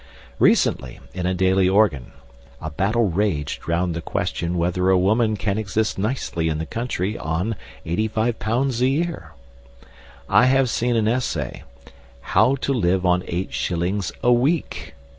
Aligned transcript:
Recently, 0.39 0.99
in 1.13 1.27
a 1.27 1.35
daily 1.35 1.69
organ, 1.69 2.13
a 2.59 2.71
battle 2.71 3.07
raged 3.07 3.67
round 3.67 3.93
the 3.93 4.01
question 4.01 4.57
whether 4.57 4.89
a 4.89 4.97
woman 4.97 5.37
can 5.37 5.59
exist 5.59 5.99
nicely 5.99 6.49
in 6.49 6.57
the 6.57 6.65
country 6.65 7.19
on 7.19 7.55
L85 7.85 8.79
a 8.81 8.87
year. 8.87 9.33
I 10.27 10.45
have 10.47 10.71
seen 10.71 10.95
an 10.95 11.07
essay, 11.07 11.61
"How 12.33 12.55
to 12.61 12.73
live 12.73 13.05
on 13.05 13.23
eight 13.27 13.53
shillings 13.53 14.11
a 14.23 14.31
week." 14.31 14.95